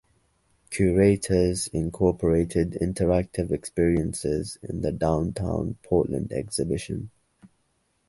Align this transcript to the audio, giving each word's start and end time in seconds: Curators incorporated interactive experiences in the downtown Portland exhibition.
Curators 0.71 1.67
incorporated 1.67 2.71
interactive 2.81 3.51
experiences 3.51 4.57
in 4.63 4.81
the 4.81 4.91
downtown 4.91 5.77
Portland 5.83 6.31
exhibition. 6.31 7.11